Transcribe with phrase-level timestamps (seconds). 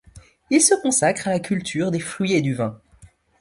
[0.49, 2.81] Il se consacre à la culture des fruits et du vin.